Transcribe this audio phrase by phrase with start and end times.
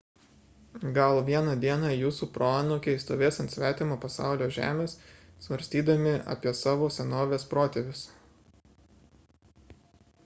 [0.93, 4.97] gal vieną dieną jūsų proanūkiai stovės ant svetimo pasaulio žemės
[5.47, 8.05] svarstydami apie savo senovės protėvius